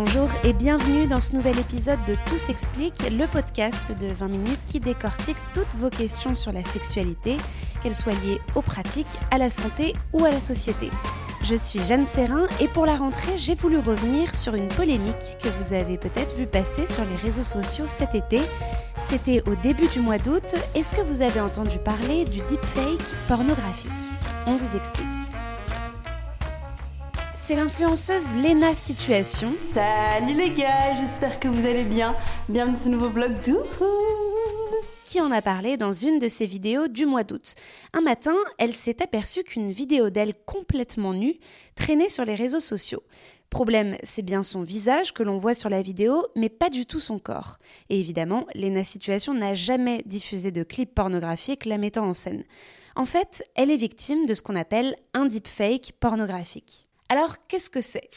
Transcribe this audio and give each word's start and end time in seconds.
Bonjour 0.00 0.30
et 0.44 0.52
bienvenue 0.52 1.08
dans 1.08 1.18
ce 1.18 1.34
nouvel 1.34 1.58
épisode 1.58 1.98
de 2.06 2.14
Tout 2.26 2.38
s'explique, 2.38 2.94
le 3.10 3.26
podcast 3.26 3.82
de 4.00 4.06
20 4.06 4.28
minutes 4.28 4.64
qui 4.64 4.78
décortique 4.78 5.36
toutes 5.52 5.74
vos 5.74 5.90
questions 5.90 6.36
sur 6.36 6.52
la 6.52 6.62
sexualité, 6.62 7.36
qu'elles 7.82 7.96
soient 7.96 8.12
liées 8.12 8.40
aux 8.54 8.62
pratiques, 8.62 9.18
à 9.32 9.38
la 9.38 9.50
santé 9.50 9.94
ou 10.12 10.24
à 10.24 10.30
la 10.30 10.38
société. 10.38 10.88
Je 11.42 11.56
suis 11.56 11.80
Jeanne 11.80 12.06
Serrin 12.06 12.46
et 12.60 12.68
pour 12.68 12.86
la 12.86 12.94
rentrée, 12.94 13.36
j'ai 13.36 13.56
voulu 13.56 13.78
revenir 13.78 14.36
sur 14.36 14.54
une 14.54 14.68
polémique 14.68 15.36
que 15.42 15.48
vous 15.48 15.74
avez 15.74 15.98
peut-être 15.98 16.36
vu 16.36 16.46
passer 16.46 16.86
sur 16.86 17.02
les 17.04 17.16
réseaux 17.16 17.42
sociaux 17.42 17.88
cet 17.88 18.14
été. 18.14 18.40
C'était 19.02 19.42
au 19.50 19.56
début 19.56 19.88
du 19.88 19.98
mois 19.98 20.18
d'août. 20.18 20.54
Est-ce 20.76 20.92
que 20.92 21.00
vous 21.00 21.22
avez 21.22 21.40
entendu 21.40 21.76
parler 21.78 22.24
du 22.24 22.38
deepfake 22.42 23.16
pornographique? 23.26 23.90
On 24.46 24.54
vous 24.54 24.76
explique. 24.76 25.06
C'est 27.48 27.56
l'influenceuse 27.56 28.34
Lena 28.34 28.74
Situation. 28.74 29.54
Salut 29.72 30.34
les 30.34 30.50
gars, 30.50 30.94
j'espère 31.00 31.40
que 31.40 31.48
vous 31.48 31.66
allez 31.66 31.84
bien. 31.84 32.14
Bienvenue 32.50 32.76
sur 32.76 32.84
ce 32.84 32.88
nouveau 32.90 33.08
vlog 33.08 33.32
qui 35.06 35.22
en 35.22 35.30
a 35.30 35.40
parlé 35.40 35.78
dans 35.78 35.90
une 35.90 36.18
de 36.18 36.28
ses 36.28 36.44
vidéos 36.44 36.88
du 36.88 37.06
mois 37.06 37.24
d'août. 37.24 37.54
Un 37.94 38.02
matin, 38.02 38.34
elle 38.58 38.74
s'est 38.74 39.02
aperçue 39.02 39.44
qu'une 39.44 39.70
vidéo 39.70 40.10
d'elle 40.10 40.34
complètement 40.44 41.14
nue 41.14 41.38
traînait 41.74 42.10
sur 42.10 42.26
les 42.26 42.34
réseaux 42.34 42.60
sociaux. 42.60 43.02
Problème, 43.48 43.96
c'est 44.02 44.20
bien 44.20 44.42
son 44.42 44.62
visage 44.62 45.14
que 45.14 45.22
l'on 45.22 45.38
voit 45.38 45.54
sur 45.54 45.70
la 45.70 45.80
vidéo, 45.80 46.26
mais 46.36 46.50
pas 46.50 46.68
du 46.68 46.84
tout 46.84 47.00
son 47.00 47.18
corps. 47.18 47.56
Et 47.88 47.98
évidemment, 47.98 48.46
Lena 48.54 48.84
Situation 48.84 49.32
n'a 49.32 49.54
jamais 49.54 50.02
diffusé 50.04 50.50
de 50.50 50.64
clip 50.64 50.94
pornographique 50.94 51.64
la 51.64 51.78
mettant 51.78 52.04
en 52.04 52.12
scène. 52.12 52.44
En 52.94 53.06
fait, 53.06 53.42
elle 53.54 53.70
est 53.70 53.76
victime 53.76 54.26
de 54.26 54.34
ce 54.34 54.42
qu'on 54.42 54.54
appelle 54.54 54.96
un 55.14 55.24
deepfake 55.24 55.92
pornographique. 55.98 56.87
Alors, 57.08 57.36
qu'est-ce 57.46 57.70
que 57.70 57.80
c'est? 57.80 58.10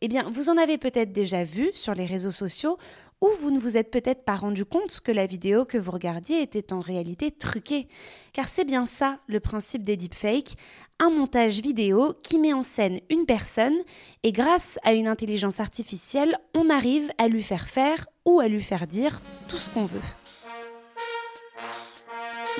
Eh 0.00 0.08
bien, 0.08 0.28
vous 0.30 0.48
en 0.48 0.56
avez 0.56 0.78
peut-être 0.78 1.12
déjà 1.12 1.44
vu 1.44 1.70
sur 1.74 1.94
les 1.94 2.06
réseaux 2.06 2.32
sociaux 2.32 2.78
ou 3.20 3.28
vous 3.42 3.50
ne 3.50 3.58
vous 3.58 3.76
êtes 3.76 3.90
peut-être 3.90 4.24
pas 4.24 4.34
rendu 4.34 4.64
compte 4.64 5.00
que 5.00 5.12
la 5.12 5.26
vidéo 5.26 5.66
que 5.66 5.76
vous 5.76 5.90
regardiez 5.90 6.40
était 6.40 6.72
en 6.72 6.80
réalité 6.80 7.30
truquée. 7.30 7.86
Car 8.32 8.48
c'est 8.48 8.64
bien 8.64 8.86
ça 8.86 9.18
le 9.26 9.40
principe 9.40 9.82
des 9.82 9.96
deepfakes, 9.96 10.54
un 10.98 11.10
montage 11.10 11.60
vidéo 11.60 12.14
qui 12.22 12.38
met 12.38 12.54
en 12.54 12.62
scène 12.62 13.00
une 13.10 13.26
personne 13.26 13.76
et 14.22 14.32
grâce 14.32 14.78
à 14.84 14.94
une 14.94 15.06
intelligence 15.06 15.60
artificielle, 15.60 16.38
on 16.54 16.70
arrive 16.70 17.10
à 17.18 17.28
lui 17.28 17.42
faire 17.42 17.68
faire 17.68 18.06
ou 18.24 18.40
à 18.40 18.48
lui 18.48 18.62
faire 18.62 18.86
dire 18.86 19.20
tout 19.48 19.58
ce 19.58 19.68
qu'on 19.68 19.84
veut. 19.84 20.00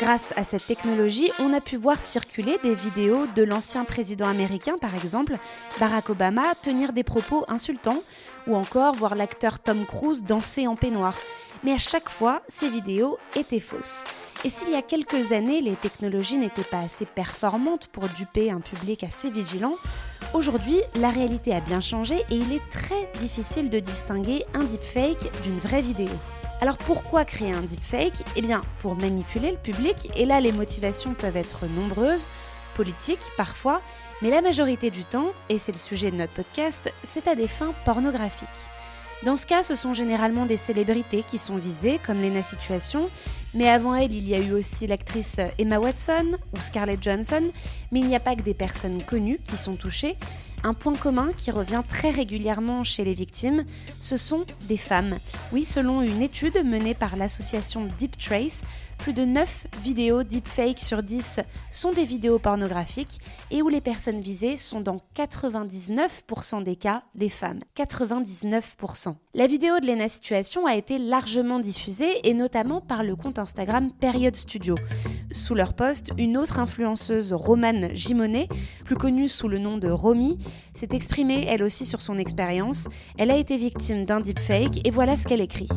Grâce 0.00 0.32
à 0.34 0.44
cette 0.44 0.66
technologie, 0.66 1.30
on 1.40 1.52
a 1.52 1.60
pu 1.60 1.76
voir 1.76 2.00
circuler 2.00 2.56
des 2.62 2.74
vidéos 2.74 3.26
de 3.36 3.42
l'ancien 3.42 3.84
président 3.84 4.26
américain, 4.26 4.78
par 4.80 4.94
exemple, 4.94 5.36
Barack 5.78 6.08
Obama, 6.08 6.54
tenir 6.62 6.94
des 6.94 7.04
propos 7.04 7.44
insultants, 7.48 8.02
ou 8.46 8.56
encore 8.56 8.94
voir 8.94 9.14
l'acteur 9.14 9.60
Tom 9.60 9.84
Cruise 9.84 10.22
danser 10.22 10.66
en 10.66 10.74
peignoir. 10.74 11.14
Mais 11.64 11.72
à 11.72 11.78
chaque 11.78 12.08
fois, 12.08 12.40
ces 12.48 12.70
vidéos 12.70 13.18
étaient 13.36 13.60
fausses. 13.60 14.04
Et 14.42 14.48
s'il 14.48 14.70
y 14.70 14.74
a 14.74 14.80
quelques 14.80 15.32
années, 15.32 15.60
les 15.60 15.76
technologies 15.76 16.38
n'étaient 16.38 16.62
pas 16.62 16.78
assez 16.78 17.04
performantes 17.04 17.88
pour 17.88 18.08
duper 18.08 18.50
un 18.50 18.60
public 18.60 19.04
assez 19.04 19.28
vigilant, 19.28 19.74
aujourd'hui, 20.32 20.80
la 20.98 21.10
réalité 21.10 21.54
a 21.54 21.60
bien 21.60 21.82
changé 21.82 22.24
et 22.30 22.36
il 22.36 22.54
est 22.54 22.70
très 22.70 23.12
difficile 23.20 23.68
de 23.68 23.78
distinguer 23.78 24.46
un 24.54 24.64
deepfake 24.64 25.30
d'une 25.42 25.58
vraie 25.58 25.82
vidéo. 25.82 26.08
Alors 26.62 26.76
pourquoi 26.76 27.24
créer 27.24 27.52
un 27.52 27.62
deepfake? 27.62 28.22
Eh 28.36 28.42
bien, 28.42 28.60
pour 28.80 28.94
manipuler 28.94 29.50
le 29.50 29.56
public, 29.56 30.10
et 30.14 30.26
là 30.26 30.40
les 30.42 30.52
motivations 30.52 31.14
peuvent 31.14 31.38
être 31.38 31.66
nombreuses, 31.66 32.28
politiques 32.74 33.32
parfois, 33.38 33.80
mais 34.20 34.28
la 34.28 34.42
majorité 34.42 34.90
du 34.90 35.04
temps, 35.04 35.32
et 35.48 35.58
c'est 35.58 35.72
le 35.72 35.78
sujet 35.78 36.10
de 36.10 36.16
notre 36.16 36.34
podcast, 36.34 36.92
c'est 37.02 37.28
à 37.28 37.34
des 37.34 37.48
fins 37.48 37.72
pornographiques. 37.86 38.48
Dans 39.22 39.36
ce 39.36 39.46
cas, 39.46 39.62
ce 39.62 39.74
sont 39.74 39.92
généralement 39.92 40.46
des 40.46 40.56
célébrités 40.56 41.22
qui 41.22 41.38
sont 41.38 41.56
visées, 41.56 41.98
comme 42.06 42.20
Lena 42.20 42.42
Situation, 42.42 43.08
mais 43.54 43.68
avant 43.68 43.94
elle, 43.94 44.12
il 44.12 44.28
y 44.28 44.34
a 44.34 44.38
eu 44.38 44.52
aussi 44.52 44.86
l'actrice 44.86 45.40
Emma 45.58 45.78
Watson 45.78 46.36
ou 46.54 46.60
Scarlett 46.60 47.02
Johansson, 47.02 47.50
mais 47.90 48.00
il 48.00 48.06
n'y 48.06 48.16
a 48.16 48.20
pas 48.20 48.36
que 48.36 48.42
des 48.42 48.54
personnes 48.54 49.02
connues 49.02 49.40
qui 49.44 49.56
sont 49.56 49.76
touchées, 49.76 50.16
un 50.64 50.74
point 50.74 50.94
commun 50.94 51.30
qui 51.36 51.50
revient 51.50 51.82
très 51.88 52.10
régulièrement 52.10 52.84
chez 52.84 53.04
les 53.04 53.14
victimes, 53.14 53.64
ce 54.00 54.16
sont 54.16 54.44
des 54.68 54.76
femmes. 54.76 55.16
Oui, 55.52 55.64
selon 55.64 56.02
une 56.02 56.22
étude 56.22 56.64
menée 56.64 56.94
par 56.94 57.16
l'association 57.16 57.88
Deep 57.98 58.16
Trace, 58.18 58.62
plus 59.00 59.14
de 59.14 59.24
9 59.24 59.66
vidéos 59.82 60.22
deepfake 60.24 60.78
sur 60.78 61.02
10 61.02 61.40
sont 61.70 61.92
des 61.92 62.04
vidéos 62.04 62.38
pornographiques 62.38 63.18
et 63.50 63.62
où 63.62 63.70
les 63.70 63.80
personnes 63.80 64.20
visées 64.20 64.58
sont 64.58 64.82
dans 64.82 65.00
99% 65.16 66.62
des 66.62 66.76
cas 66.76 67.02
des 67.14 67.30
femmes. 67.30 67.60
99%. 67.78 69.14
La 69.32 69.46
vidéo 69.46 69.80
de 69.80 69.86
Lena 69.86 70.08
Situation 70.08 70.66
a 70.66 70.76
été 70.76 70.98
largement 70.98 71.60
diffusée 71.60 72.28
et 72.28 72.34
notamment 72.34 72.82
par 72.82 73.02
le 73.02 73.16
compte 73.16 73.38
Instagram 73.38 73.90
Period 73.90 74.36
Studio. 74.36 74.74
Sous 75.30 75.54
leur 75.54 75.72
poste, 75.72 76.10
une 76.18 76.36
autre 76.36 76.58
influenceuse, 76.58 77.32
Romane 77.32 77.94
Gimonet, 77.94 78.48
plus 78.84 78.96
connue 78.96 79.28
sous 79.28 79.48
le 79.48 79.58
nom 79.58 79.78
de 79.78 79.88
Romy, 79.88 80.36
s'est 80.74 80.88
exprimée 80.92 81.44
elle 81.48 81.62
aussi 81.62 81.86
sur 81.86 82.00
son 82.00 82.18
expérience. 82.18 82.88
Elle 83.18 83.30
a 83.30 83.36
été 83.36 83.56
victime 83.56 84.04
d'un 84.04 84.20
deepfake 84.20 84.86
et 84.86 84.90
voilà 84.90 85.16
ce 85.16 85.26
qu'elle 85.26 85.40
écrit. 85.40 85.68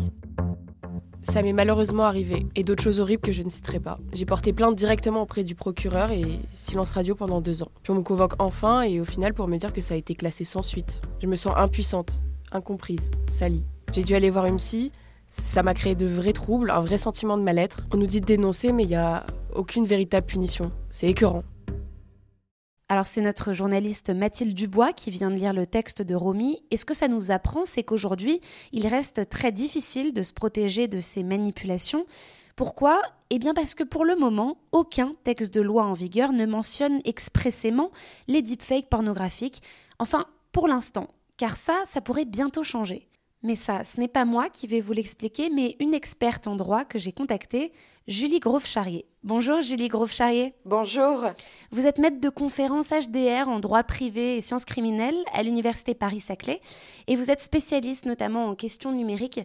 Ça 1.23 1.41
m'est 1.41 1.53
malheureusement 1.53 2.03
arrivé, 2.03 2.45
et 2.53 2.63
d'autres 2.63 2.83
choses 2.83 2.99
horribles 2.99 3.21
que 3.21 3.31
je 3.31 3.43
ne 3.43 3.49
citerai 3.49 3.79
pas. 3.79 3.97
J'ai 4.11 4.25
porté 4.25 4.51
plainte 4.51 4.75
directement 4.75 5.21
auprès 5.21 5.43
du 5.43 5.55
procureur 5.55 6.11
et 6.11 6.25
silence 6.51 6.91
radio 6.91 7.15
pendant 7.15 7.39
deux 7.39 7.63
ans. 7.63 7.71
Puis 7.81 7.91
on 7.91 7.95
me 7.95 8.01
convoque 8.01 8.33
enfin, 8.39 8.81
et 8.81 8.99
au 8.99 9.05
final 9.05 9.33
pour 9.33 9.47
me 9.47 9.57
dire 9.57 9.71
que 9.71 9.79
ça 9.79 9.93
a 9.93 9.97
été 9.97 10.15
classé 10.15 10.43
sans 10.43 10.63
suite. 10.63 11.01
Je 11.21 11.27
me 11.27 11.37
sens 11.37 11.53
impuissante, 11.55 12.21
incomprise, 12.51 13.09
salie. 13.29 13.63
J'ai 13.93 14.03
dû 14.03 14.15
aller 14.15 14.29
voir 14.29 14.45
une 14.47 14.57
psy, 14.57 14.91
ça 15.29 15.63
m'a 15.63 15.73
créé 15.73 15.95
de 15.95 16.05
vrais 16.05 16.33
troubles, 16.33 16.69
un 16.69 16.81
vrai 16.81 16.97
sentiment 16.97 17.37
de 17.37 17.43
mal-être. 17.43 17.79
On 17.93 17.97
nous 17.97 18.07
dit 18.07 18.19
de 18.19 18.25
dénoncer, 18.25 18.71
mais 18.71 18.83
il 18.83 18.89
n'y 18.89 18.95
a 18.95 19.25
aucune 19.55 19.85
véritable 19.85 20.27
punition. 20.27 20.71
C'est 20.89 21.07
écœurant. 21.07 21.43
Alors 22.93 23.07
c'est 23.07 23.21
notre 23.21 23.53
journaliste 23.53 24.11
Mathilde 24.11 24.53
Dubois 24.53 24.93
qui 24.93 25.09
vient 25.09 25.31
de 25.31 25.35
lire 25.35 25.51
le 25.51 25.65
texte 25.65 26.03
de 26.03 26.13
Romy. 26.13 26.61
Et 26.69 26.77
ce 26.77 26.85
que 26.85 26.93
ça 26.93 27.07
nous 27.07 27.31
apprend, 27.31 27.65
c'est 27.65 27.81
qu'aujourd'hui, 27.81 28.39
il 28.71 28.85
reste 28.85 29.27
très 29.29 29.51
difficile 29.51 30.13
de 30.13 30.21
se 30.21 30.31
protéger 30.31 30.87
de 30.87 30.99
ces 30.99 31.23
manipulations. 31.23 32.05
Pourquoi? 32.55 33.01
Eh 33.31 33.39
bien 33.39 33.55
parce 33.55 33.73
que 33.73 33.83
pour 33.83 34.05
le 34.05 34.15
moment, 34.15 34.59
aucun 34.71 35.15
texte 35.23 35.55
de 35.55 35.61
loi 35.61 35.85
en 35.85 35.93
vigueur 35.93 36.33
ne 36.33 36.45
mentionne 36.45 37.01
expressément 37.03 37.89
les 38.27 38.43
deepfakes 38.43 38.89
pornographiques. 38.89 39.63
Enfin, 39.97 40.27
pour 40.51 40.67
l'instant, 40.67 41.07
car 41.37 41.57
ça, 41.57 41.73
ça 41.87 41.99
pourrait 41.99 42.25
bientôt 42.25 42.63
changer. 42.63 43.07
Mais 43.45 43.57
ça, 43.57 43.83
ce 43.83 43.99
n'est 43.99 44.07
pas 44.07 44.23
moi 44.23 44.49
qui 44.49 44.67
vais 44.67 44.79
vous 44.79 44.93
l'expliquer, 44.93 45.49
mais 45.49 45.75
une 45.81 45.93
experte 45.93 46.47
en 46.47 46.55
droit 46.55 46.85
que 46.85 46.97
j'ai 46.97 47.11
contactée, 47.11 47.73
Julie 48.07 48.39
Grove-Charrier. 48.39 49.05
Bonjour 49.21 49.61
Julie 49.61 49.89
Grove-Charrier. 49.89 50.53
Bonjour. 50.63 51.25
Vous 51.71 51.85
êtes 51.85 51.97
maître 51.97 52.21
de 52.21 52.29
conférence 52.29 52.91
HDR 52.91 53.49
en 53.49 53.59
droit 53.59 53.83
privé 53.83 54.37
et 54.37 54.41
sciences 54.41 54.63
criminelles 54.63 55.17
à 55.33 55.43
l'Université 55.43 55.93
Paris-Saclay 55.93 56.61
et 57.07 57.17
vous 57.17 57.31
êtes 57.31 57.41
spécialiste 57.41 58.05
notamment 58.05 58.45
en 58.45 58.55
questions 58.55 58.93
numériques. 58.93 59.41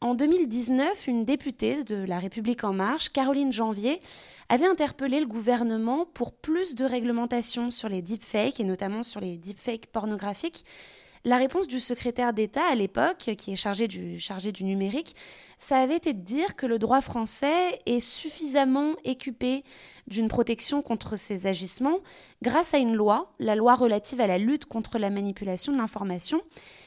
En 0.00 0.14
2019, 0.14 1.06
une 1.06 1.26
députée 1.26 1.84
de 1.84 2.06
La 2.06 2.18
République 2.18 2.64
En 2.64 2.72
Marche, 2.72 3.10
Caroline 3.10 3.52
Janvier, 3.52 4.00
avait 4.48 4.66
interpellé 4.66 5.20
le 5.20 5.26
gouvernement 5.26 6.06
pour 6.06 6.32
plus 6.32 6.74
de 6.74 6.86
réglementation 6.86 7.70
sur 7.70 7.90
les 7.90 8.00
deepfakes 8.00 8.60
et 8.60 8.64
notamment 8.64 9.02
sur 9.02 9.20
les 9.20 9.36
deepfakes 9.36 9.88
pornographiques. 9.88 10.64
La 11.24 11.36
réponse 11.36 11.68
du 11.68 11.78
secrétaire 11.78 12.32
d'État 12.32 12.64
à 12.68 12.74
l'époque, 12.74 13.30
qui 13.38 13.52
est 13.52 13.56
chargé 13.56 13.86
du, 13.86 14.18
chargé 14.18 14.50
du 14.50 14.64
numérique, 14.64 15.14
ça 15.56 15.78
avait 15.78 15.96
été 15.96 16.14
de 16.14 16.20
dire 16.20 16.56
que 16.56 16.66
le 16.66 16.80
droit 16.80 17.00
français 17.00 17.78
est 17.86 18.00
suffisamment 18.00 18.96
équipé 19.04 19.62
d'une 20.08 20.26
protection 20.26 20.82
contre 20.82 21.14
ces 21.14 21.46
agissements 21.46 21.98
grâce 22.42 22.74
à 22.74 22.78
une 22.78 22.96
loi, 22.96 23.32
la 23.38 23.54
loi 23.54 23.76
relative 23.76 24.20
à 24.20 24.26
la 24.26 24.38
lutte 24.38 24.64
contre 24.64 24.98
la 24.98 25.10
manipulation 25.10 25.72
de 25.72 25.78
l'information. 25.78 26.42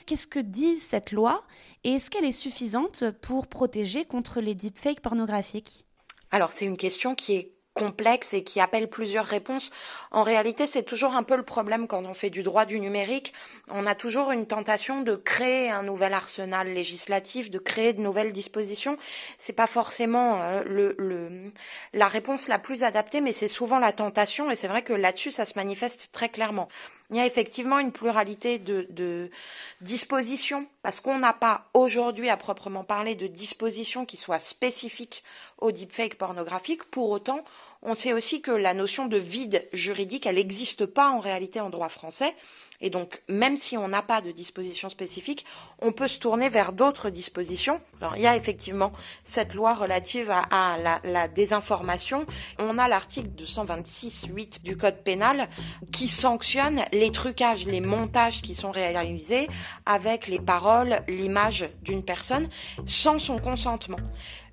Qu'est-ce 0.05 0.27
que 0.27 0.39
dit 0.39 0.79
cette 0.79 1.13
loi 1.13 1.41
et 1.85 1.93
est-ce 1.93 2.11
qu'elle 2.11 2.25
est 2.25 2.33
suffisante 2.33 3.05
pour 3.21 3.47
protéger 3.47 4.03
contre 4.03 4.41
les 4.41 4.53
deepfakes 4.53 4.99
pornographiques? 4.99 5.85
Alors 6.31 6.51
c'est 6.51 6.65
une 6.65 6.75
question 6.75 7.15
qui 7.15 7.35
est 7.35 7.54
complexe 7.75 8.33
et 8.33 8.43
qui 8.43 8.59
appelle 8.59 8.89
plusieurs 8.89 9.25
réponses. 9.25 9.71
En 10.09 10.23
réalité, 10.23 10.65
c'est 10.65 10.81
toujours 10.81 11.13
un 11.15 11.23
peu 11.23 11.35
le 11.35 11.43
problème 11.43 11.87
quand 11.87 12.03
on 12.05 12.15
fait 12.15 12.31
du 12.31 12.41
droit 12.41 12.65
du 12.65 12.79
numérique. 12.79 13.33
On 13.69 13.85
a 13.85 13.93
toujours 13.93 14.31
une 14.31 14.47
tentation 14.47 15.01
de 15.01 15.15
créer 15.15 15.69
un 15.69 15.83
nouvel 15.83 16.13
arsenal 16.13 16.73
législatif, 16.73 17.51
de 17.51 17.59
créer 17.59 17.93
de 17.93 18.01
nouvelles 18.01 18.33
dispositions. 18.33 18.97
C'est 19.37 19.53
pas 19.53 19.67
forcément 19.67 20.41
euh, 20.41 20.63
le, 20.65 21.51
la 21.93 22.07
réponse 22.07 22.47
la 22.47 22.57
plus 22.57 22.83
adaptée, 22.83 23.21
mais 23.21 23.33
c'est 23.33 23.49
souvent 23.49 23.77
la 23.77 23.91
tentation. 23.91 24.49
Et 24.49 24.55
c'est 24.55 24.69
vrai 24.69 24.81
que 24.81 24.93
là-dessus, 24.93 25.31
ça 25.31 25.45
se 25.45 25.53
manifeste 25.55 26.09
très 26.13 26.29
clairement. 26.29 26.69
Il 27.11 27.17
y 27.17 27.19
a 27.19 27.25
effectivement 27.25 27.79
une 27.79 27.91
pluralité 27.91 28.57
de, 28.57 29.29
dispositions, 29.81 30.67
parce 30.81 30.99
qu'on 30.99 31.19
n'a 31.19 31.33
pas 31.33 31.65
aujourd'hui 31.73 32.29
à 32.29 32.37
proprement 32.37 32.83
parler 32.83 33.15
de 33.15 33.27
dispositions 33.27 34.05
qui 34.05 34.17
soient 34.17 34.39
spécifiques 34.39 35.23
au 35.59 35.71
deepfake 35.71 36.17
pornographique. 36.17 36.83
Pour 36.85 37.09
autant, 37.11 37.43
on 37.85 37.95
sait 37.95 38.13
aussi 38.13 38.41
que 38.41 38.51
la 38.51 38.73
notion 38.73 39.05
de 39.05 39.17
vide 39.17 39.67
juridique, 39.71 40.25
elle 40.25 40.35
n'existe 40.35 40.85
pas 40.87 41.09
en 41.09 41.19
réalité 41.19 41.61
en 41.61 41.69
droit 41.69 41.89
français. 41.89 42.33
Et 42.81 42.89
donc, 42.89 43.21
même 43.29 43.55
si 43.55 43.77
on 43.77 43.87
n'a 43.87 44.01
pas 44.01 44.21
de 44.21 44.31
disposition 44.31 44.89
spécifique, 44.89 45.45
on 45.79 45.91
peut 45.93 46.09
se 46.09 46.19
tourner 46.19 46.49
vers 46.49 46.73
d'autres 46.73 47.09
dispositions. 47.09 47.79
Alors, 48.01 48.17
il 48.17 48.23
y 48.23 48.27
a 48.27 48.35
effectivement 48.35 48.91
cette 49.23 49.53
loi 49.53 49.73
relative 49.75 50.29
à, 50.29 50.99
la, 51.03 51.27
désinformation. 51.29 52.25
On 52.59 52.77
a 52.77 52.87
l'article 52.87 53.29
226.8 53.37 54.63
du 54.63 54.75
Code 54.75 55.03
pénal 55.03 55.47
qui 55.91 56.07
sanctionne 56.07 56.83
les 56.91 57.11
trucages, 57.11 57.65
les 57.65 57.81
montages 57.81 58.41
qui 58.41 58.55
sont 58.55 58.71
réalisés 58.71 59.47
avec 59.85 60.27
les 60.27 60.39
paroles, 60.39 61.01
l'image 61.07 61.69
d'une 61.81 62.03
personne 62.03 62.49
sans 62.85 63.19
son 63.19 63.37
consentement 63.39 63.97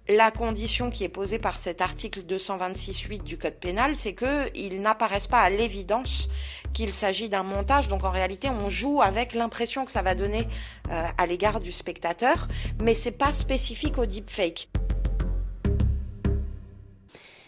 la 0.09 0.31
condition 0.31 0.91
qui 0.91 1.05
est 1.05 1.09
posée 1.09 1.39
par 1.39 1.59
cet 1.59 1.81
article 1.81 2.23
226.8 2.23 3.23
du 3.23 3.39
Code 3.39 3.55
pénal, 3.55 3.95
c'est 3.95 4.15
qu'il 4.15 4.81
n'apparaisse 4.83 5.29
pas 5.29 5.41
à 5.41 5.51
l'évidence 5.51 6.29
qu'il 6.73 6.93
s'agit 6.93 7.29
d'un 7.29 7.45
montage. 7.45 7.89
Donc 7.89 8.05
en 8.05 8.11
réalité, 8.11 8.49
on 8.49 8.69
joue 8.69 9.01
avec 9.01 9.35
l'impression 9.35 9.85
que 9.85 9.91
ça 9.91 10.03
va 10.03 10.15
donner 10.15 10.49
euh, 10.91 11.07
à 11.17 11.27
l'égard 11.27 11.61
du 11.61 11.71
spectateur, 11.71 12.49
mais 12.83 12.95
c'est 12.95 13.13
pas 13.13 13.33
spécifique 13.33 13.99
au 13.99 14.07
deepfake. 14.07 14.69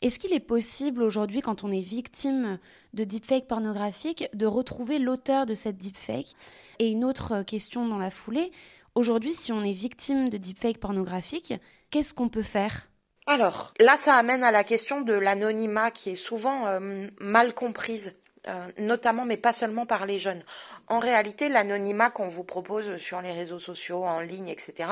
Est-ce 0.03 0.19
qu'il 0.19 0.35
est 0.35 0.41
possible 0.41 1.03
aujourd'hui, 1.03 1.41
quand 1.41 1.65
on 1.65 1.71
est 1.71 1.81
victime 1.81 2.59
de 2.93 3.05
deepfake 3.05 3.47
pornographique, 3.47 4.29
de 4.35 4.45
retrouver 4.45 4.99
l'auteur 4.99 5.47
de 5.47 5.55
cette 5.55 5.79
deepfake? 5.79 6.35
Et 6.79 6.91
une 6.91 7.05
autre 7.05 7.43
question 7.43 7.89
dans 7.89 7.97
la 7.97 8.11
foulée, 8.11 8.53
aujourd'hui, 8.95 9.33
si 9.33 9.51
on 9.51 9.62
est 9.62 9.73
victime 9.73 10.29
de 10.29 10.37
deepfake 10.37 10.79
pornographique, 10.79 11.55
qu'est-ce 11.94 12.12
qu'on 12.12 12.29
peut 12.29 12.43
faire? 12.43 12.88
Alors, 13.29 13.73
là, 13.79 13.96
ça 13.96 14.17
amène 14.17 14.43
à 14.43 14.50
la 14.50 14.64
question 14.64 15.00
de 15.00 15.12
l'anonymat 15.12 15.93
qui 15.93 16.11
est 16.11 16.17
souvent 16.17 16.67
euh, 16.67 17.06
mal 17.20 17.55
comprise. 17.55 18.17
Euh, 18.46 18.67
notamment, 18.76 19.25
mais 19.25 19.38
pas 19.38 19.55
seulement 19.55 19.87
par 19.87 20.05
les 20.05 20.19
jeunes. 20.19 20.43
En 20.88 20.99
réalité, 20.99 21.49
l'anonymat 21.49 22.11
qu'on 22.11 22.29
vous 22.29 22.44
propose 22.44 22.99
sur 22.99 23.23
les 23.23 23.32
réseaux 23.32 23.61
sociaux, 23.61 24.05
en 24.05 24.20
ligne, 24.20 24.49
etc., 24.49 24.91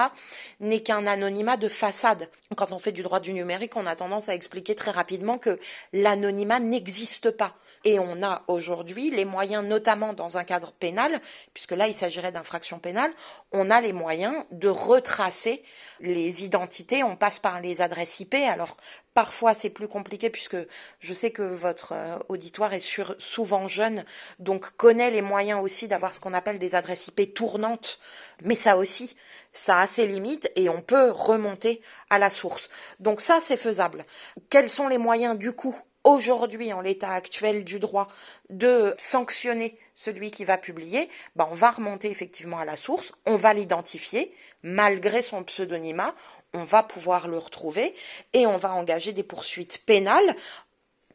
n'est 0.61 0.83
qu'un 0.83 1.07
anonymat 1.07 1.59
de 1.59 1.69
façade. 1.69 2.31
Quand 2.57 2.73
on 2.73 2.79
fait 2.79 2.93
du 2.93 3.03
droit 3.03 3.21
du 3.21 3.35
numérique, 3.35 3.77
on 3.77 3.85
a 3.85 3.95
tendance 3.95 4.31
à 4.31 4.35
expliquer 4.35 4.75
très 4.75 4.93
rapidement 4.93 5.37
que 5.37 5.59
l'anonymat 5.93 6.61
n'existe 6.61 7.31
pas. 7.33 7.57
Et 7.85 7.99
on 7.99 8.23
a 8.23 8.43
aujourd'hui 8.47 9.11
les 9.11 9.25
moyens, 9.25 9.65
notamment 9.65 10.13
dans 10.13 10.39
un 10.39 10.45
cadre 10.45 10.73
pénal, 10.73 11.21
puisque 11.53 11.73
là 11.73 11.89
il 11.89 11.95
s'agirait 11.95 12.33
d'infraction 12.33 12.79
pénale, 12.79 13.13
on 13.51 13.71
a 13.71 13.81
les 13.81 13.93
moyens 13.93 14.45
de 14.51 14.69
retracer 14.69 15.63
les 16.01 16.45
identités. 16.45 17.03
On 17.03 17.17
passe 17.17 17.39
par 17.39 17.61
les 17.61 17.81
adresses 17.81 18.21
IP. 18.21 18.35
Alors 18.35 18.77
parfois 19.15 19.55
c'est 19.55 19.71
plus 19.71 19.89
compliqué 19.89 20.31
puisque 20.31 20.57
je 21.01 21.15
sais 21.15 21.33
que 21.33 21.43
votre 21.43 21.93
euh, 21.93 22.19
auditoire 22.29 22.73
est 22.73 22.87
souvent 23.19 23.69
jeune, 23.69 24.05
donc 24.39 24.71
connaît 24.77 25.11
les 25.11 25.23
moyens 25.23 25.63
aussi 25.63 25.89
d'avoir 25.89 26.15
ce 26.15 26.21
qu'on 26.21 26.33
appelle 26.35 26.59
des 26.59 26.75
adresses 26.75 27.09
IP 27.09 27.35
tournantes. 27.35 27.99
Mais 28.43 28.57
ça 28.57 28.77
aussi, 28.77 29.17
ça 29.53 29.81
a 29.81 29.87
ses 29.87 30.07
limites 30.07 30.51
et 30.57 30.69
on 30.69 30.81
peut 30.83 31.11
remonter 31.11 31.83
à 32.11 32.19
la 32.19 32.31
source. 32.31 32.71
Donc 33.01 33.21
ça, 33.21 33.39
c'est 33.41 33.57
faisable. 33.57 34.07
Quels 34.51 34.71
sont 34.71 34.89
les 34.89 34.99
moyens 34.99 35.39
du 35.39 35.53
coup 35.53 35.77
aujourd'hui, 36.05 36.73
en 36.73 36.81
l'état 36.81 37.13
actuel 37.13 37.65
du 37.65 37.79
droit, 37.79 38.09
de 38.51 38.95
sanctionner 38.99 39.79
celui 39.95 40.31
qui 40.31 40.45
va 40.45 40.59
publier, 40.59 41.09
ben 41.37 41.49
on 41.51 41.55
va 41.55 41.71
remonter 41.71 42.11
effectivement 42.11 42.59
à 42.59 42.65
la 42.65 42.77
source, 42.77 43.13
on 43.27 43.37
va 43.37 43.55
l'identifier, 43.55 44.35
malgré 44.63 45.23
son 45.23 45.45
pseudonymat, 45.45 46.15
on 46.55 46.65
va 46.65 46.83
pouvoir 46.83 47.29
le 47.29 47.39
retrouver 47.39 47.95
et 48.33 48.47
on 48.47 48.59
va 48.59 48.73
engager 48.73 49.13
des 49.13 49.23
poursuites 49.23 49.85
pénales 49.85 50.37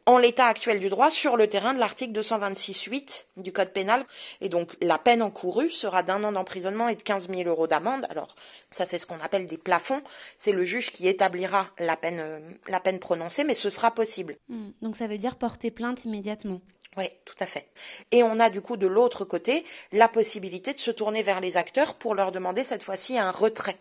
en 0.08 0.16
l'état 0.16 0.46
actuel 0.46 0.78
du 0.78 0.88
droit 0.88 1.10
sur 1.10 1.36
le 1.36 1.48
terrain 1.48 1.74
de 1.74 1.78
l'article 1.78 2.18
226.8 2.18 3.26
du 3.36 3.52
Code 3.52 3.74
pénal. 3.74 4.06
Et 4.40 4.48
donc 4.48 4.74
la 4.80 4.96
peine 4.96 5.20
encourue 5.20 5.68
sera 5.68 6.02
d'un 6.02 6.24
an 6.24 6.32
d'emprisonnement 6.32 6.88
et 6.88 6.96
de 6.96 7.02
15 7.02 7.28
000 7.28 7.42
euros 7.42 7.66
d'amende. 7.66 8.06
Alors 8.08 8.34
ça 8.70 8.86
c'est 8.86 8.98
ce 8.98 9.04
qu'on 9.04 9.20
appelle 9.20 9.46
des 9.46 9.58
plafonds. 9.58 10.00
C'est 10.38 10.52
le 10.52 10.64
juge 10.64 10.92
qui 10.92 11.08
établira 11.08 11.68
la 11.78 11.94
peine, 11.94 12.20
euh, 12.20 12.40
la 12.68 12.80
peine 12.80 13.00
prononcée, 13.00 13.44
mais 13.44 13.54
ce 13.54 13.68
sera 13.68 13.90
possible. 13.90 14.38
Hmm. 14.48 14.70
donc 14.80 14.96
ça 14.96 15.08
veut 15.08 15.18
dire 15.18 15.36
porter 15.36 15.70
plainte 15.70 16.06
immédiatement. 16.06 16.62
Oui, 16.96 17.10
tout 17.26 17.36
à 17.38 17.44
fait. 17.46 17.68
Et 18.10 18.22
on 18.22 18.40
a 18.40 18.48
du 18.48 18.62
coup 18.62 18.78
de 18.78 18.86
l'autre 18.86 19.26
côté 19.26 19.66
la 19.92 20.08
possibilité 20.08 20.72
de 20.72 20.78
se 20.78 20.90
tourner 20.90 21.22
vers 21.22 21.40
les 21.40 21.58
acteurs 21.58 21.96
pour 21.96 22.14
leur 22.14 22.32
demander 22.32 22.64
cette 22.64 22.82
fois-ci 22.82 23.18
un 23.18 23.30
retrait 23.30 23.76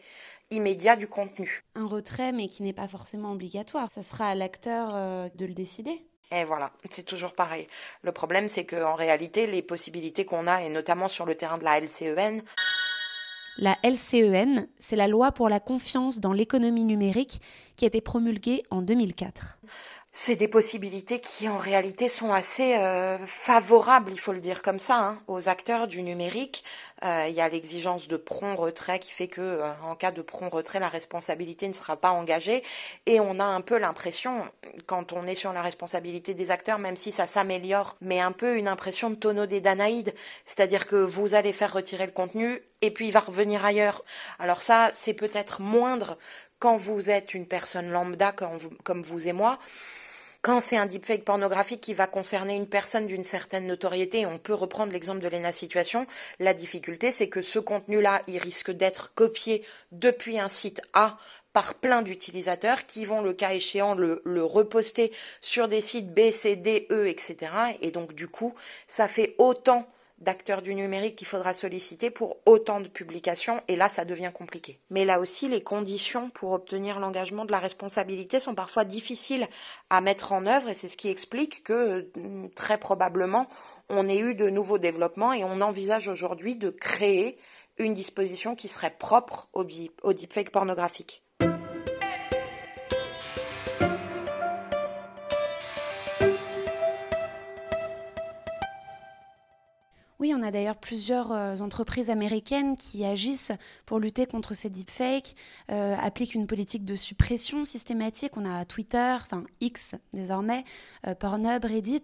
immédiat 0.51 0.97
du 0.97 1.07
contenu. 1.07 1.63
Un 1.75 1.87
retrait 1.87 2.33
mais 2.33 2.49
qui 2.49 2.63
n'est 2.63 2.73
pas 2.73 2.89
forcément 2.89 3.31
obligatoire. 3.31 3.89
Ça 3.89 4.03
sera 4.03 4.27
à 4.27 4.35
l'acteur 4.35 4.93
euh, 4.93 5.29
de 5.35 5.45
le 5.45 5.53
décider. 5.53 6.06
Et 6.31 6.43
voilà, 6.43 6.71
c'est 6.89 7.03
toujours 7.03 7.33
pareil. 7.33 7.67
Le 8.01 8.11
problème, 8.11 8.47
c'est 8.47 8.65
qu'en 8.65 8.95
réalité, 8.95 9.47
les 9.47 9.61
possibilités 9.61 10.25
qu'on 10.25 10.47
a, 10.47 10.61
et 10.61 10.69
notamment 10.69 11.07
sur 11.07 11.25
le 11.25 11.35
terrain 11.35 11.57
de 11.57 11.63
la 11.63 11.79
LCEN, 11.79 12.43
la 13.59 13.75
LCEN, 13.83 14.67
c'est 14.77 14.95
la 14.95 15.07
loi 15.07 15.31
pour 15.31 15.49
la 15.49 15.59
confiance 15.59 16.19
dans 16.19 16.31
l'économie 16.31 16.83
numérique 16.83 17.41
qui 17.75 17.85
a 17.85 17.87
été 17.87 18.01
promulguée 18.01 18.61
en 18.69 18.83
2004 18.83 19.57
c'est 20.19 20.35
des 20.35 20.47
possibilités 20.47 21.19
qui 21.19 21.47
en 21.47 21.59
réalité 21.59 22.09
sont 22.09 22.33
assez 22.33 22.75
euh, 22.75 23.19
favorables, 23.27 24.11
il 24.11 24.19
faut 24.19 24.33
le 24.33 24.39
dire 24.39 24.63
comme 24.63 24.79
ça, 24.79 24.97
hein, 24.97 25.21
aux 25.27 25.47
acteurs 25.47 25.87
du 25.87 26.01
numérique. 26.01 26.63
Euh, 27.03 27.27
il 27.29 27.35
y 27.35 27.39
a 27.39 27.47
l'exigence 27.47 28.07
de 28.07 28.17
prompt 28.17 28.55
retrait 28.55 28.99
qui 28.99 29.11
fait 29.11 29.27
que 29.27 29.41
euh, 29.41 29.71
en 29.83 29.95
cas 29.95 30.11
de 30.11 30.23
prompt 30.23 30.49
retrait, 30.49 30.79
la 30.79 30.89
responsabilité 30.89 31.67
ne 31.67 31.73
sera 31.73 31.97
pas 31.97 32.09
engagée. 32.09 32.63
Et 33.05 33.19
on 33.19 33.39
a 33.39 33.43
un 33.43 33.61
peu 33.61 33.77
l'impression, 33.77 34.43
quand 34.87 35.13
on 35.13 35.27
est 35.27 35.35
sur 35.35 35.53
la 35.53 35.61
responsabilité 35.61 36.33
des 36.33 36.49
acteurs, 36.49 36.79
même 36.79 36.97
si 36.97 37.11
ça 37.11 37.27
s'améliore, 37.27 37.95
mais 38.01 38.19
un 38.19 38.31
peu 38.31 38.57
une 38.57 38.67
impression 38.67 39.11
de 39.11 39.15
tonneau 39.15 39.45
des 39.45 39.61
Danaïdes, 39.61 40.15
c'est-à-dire 40.45 40.87
que 40.87 40.95
vous 40.95 41.35
allez 41.35 41.53
faire 41.53 41.71
retirer 41.71 42.07
le 42.07 42.11
contenu 42.11 42.63
et 42.81 42.89
puis 42.89 43.05
il 43.07 43.11
va 43.11 43.19
revenir 43.19 43.63
ailleurs. 43.63 44.03
Alors 44.39 44.63
ça, 44.63 44.89
c'est 44.95 45.13
peut-être 45.13 45.61
moindre 45.61 46.17
quand 46.57 46.75
vous 46.75 47.11
êtes 47.11 47.35
une 47.35 47.45
personne 47.45 47.91
lambda 47.91 48.31
comme 48.31 49.03
vous 49.03 49.27
et 49.27 49.33
moi. 49.33 49.59
Quand 50.47 50.61
c'est 50.61 50.77
un 50.77 50.85
deepfake 50.85 51.25
pornographique 51.25 51.81
qui 51.81 51.93
va 51.93 52.07
concerner 52.07 52.55
une 52.55 52.69
personne 52.69 53.05
d'une 53.05 53.25
certaine 53.25 53.67
notoriété, 53.67 54.25
on 54.25 54.39
peut 54.39 54.53
reprendre 54.53 54.93
l'exemple 54.93 55.19
de 55.19 55.27
Lena 55.27 55.51
Situation, 55.51 56.07
la 56.39 56.53
difficulté 56.53 57.11
c'est 57.11 57.27
que 57.27 57.41
ce 57.41 57.59
contenu-là, 57.59 58.21
il 58.27 58.37
risque 58.37 58.71
d'être 58.71 59.13
copié 59.13 59.65
depuis 59.91 60.39
un 60.39 60.47
site 60.47 60.81
A 60.93 61.17
par 61.51 61.73
plein 61.73 62.01
d'utilisateurs 62.01 62.85
qui 62.85 63.03
vont, 63.03 63.19
le 63.19 63.33
cas 63.33 63.51
échéant, 63.51 63.93
le, 63.93 64.21
le, 64.23 64.41
reposter 64.41 65.11
sur 65.41 65.67
des 65.67 65.81
sites 65.81 66.13
B, 66.13 66.31
C, 66.31 66.55
D, 66.55 66.87
E, 66.91 67.07
etc. 67.07 67.51
Et 67.81 67.91
donc, 67.91 68.13
du 68.13 68.29
coup, 68.29 68.55
ça 68.87 69.09
fait 69.09 69.35
autant 69.39 69.85
d'acteurs 70.19 70.61
du 70.61 70.73
numérique 70.73 71.15
qu'il 71.15 71.27
faudra 71.27 71.53
solliciter 71.53 72.09
pour 72.09 72.37
autant 72.45 72.79
de 72.79 72.87
publications 72.87 73.61
et 73.67 73.75
là 73.75 73.87
ça 73.87 74.05
devient 74.05 74.31
compliqué. 74.33 74.79
Mais 74.89 75.05
là 75.05 75.19
aussi 75.19 75.47
les 75.47 75.61
conditions 75.61 76.29
pour 76.31 76.51
obtenir 76.51 76.99
l'engagement 76.99 77.45
de 77.45 77.51
la 77.51 77.59
responsabilité 77.59 78.39
sont 78.39 78.55
parfois 78.55 78.83
difficiles 78.83 79.47
à 79.89 80.01
mettre 80.01 80.31
en 80.31 80.45
œuvre 80.47 80.69
et 80.69 80.73
c'est 80.73 80.87
ce 80.87 80.97
qui 80.97 81.09
explique 81.09 81.63
que 81.63 82.09
mm, 82.15 82.49
très 82.55 82.79
probablement 82.79 83.47
on 83.89 84.09
ait 84.09 84.19
eu 84.19 84.33
de 84.33 84.49
nouveaux 84.49 84.79
développements 84.79 85.33
et 85.33 85.43
on 85.43 85.61
envisage 85.61 86.07
aujourd'hui 86.07 86.55
de 86.55 86.69
créer 86.69 87.37
une 87.77 87.93
disposition 87.93 88.55
qui 88.55 88.67
serait 88.67 88.95
propre 88.97 89.49
au 89.53 89.63
deepfake 90.13 90.51
pornographique. 90.51 91.23
A 100.47 100.51
d'ailleurs 100.51 100.77
plusieurs 100.77 101.31
euh, 101.31 101.57
entreprises 101.57 102.09
américaines 102.09 102.75
qui 102.75 103.05
agissent 103.05 103.51
pour 103.85 103.99
lutter 103.99 104.25
contre 104.25 104.53
ces 104.53 104.69
deepfakes, 104.69 105.35
euh, 105.71 105.95
appliquent 106.01 106.33
une 106.33 106.47
politique 106.47 106.85
de 106.85 106.95
suppression 106.95 107.65
systématique. 107.65 108.37
On 108.37 108.45
a 108.45 108.65
Twitter, 108.65 109.15
enfin 109.19 109.43
X 109.61 109.95
désormais, 110.13 110.63
euh, 111.05 111.13
Pornhub, 111.15 111.63
Reddit, 111.63 112.01